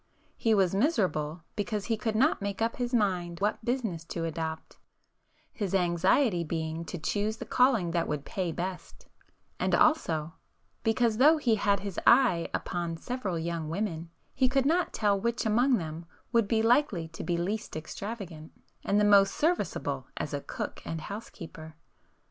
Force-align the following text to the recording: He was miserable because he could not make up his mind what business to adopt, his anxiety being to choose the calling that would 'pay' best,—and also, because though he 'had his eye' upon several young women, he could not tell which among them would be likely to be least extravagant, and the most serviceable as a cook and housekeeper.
He 0.35 0.55
was 0.55 0.73
miserable 0.73 1.43
because 1.55 1.85
he 1.85 1.95
could 1.95 2.15
not 2.15 2.41
make 2.41 2.59
up 2.59 2.77
his 2.77 2.91
mind 2.91 3.39
what 3.39 3.63
business 3.63 4.03
to 4.05 4.25
adopt, 4.25 4.79
his 5.53 5.75
anxiety 5.75 6.43
being 6.43 6.85
to 6.85 6.97
choose 6.97 7.37
the 7.37 7.45
calling 7.45 7.91
that 7.91 8.07
would 8.07 8.25
'pay' 8.25 8.51
best,—and 8.51 9.75
also, 9.75 10.33
because 10.81 11.17
though 11.17 11.37
he 11.37 11.53
'had 11.53 11.81
his 11.81 11.99
eye' 12.07 12.49
upon 12.51 12.97
several 12.97 13.37
young 13.37 13.69
women, 13.69 14.09
he 14.33 14.49
could 14.49 14.65
not 14.65 14.91
tell 14.91 15.19
which 15.19 15.45
among 15.45 15.77
them 15.77 16.07
would 16.31 16.47
be 16.47 16.63
likely 16.63 17.07
to 17.09 17.23
be 17.23 17.37
least 17.37 17.75
extravagant, 17.75 18.51
and 18.83 18.99
the 18.99 19.05
most 19.05 19.35
serviceable 19.35 20.07
as 20.17 20.33
a 20.33 20.41
cook 20.41 20.81
and 20.83 21.01
housekeeper. 21.01 21.75